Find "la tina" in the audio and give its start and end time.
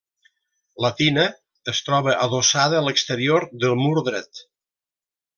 0.85-1.25